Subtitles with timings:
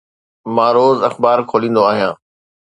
[0.55, 2.13] مان روز اخبار کوليندو آهيان.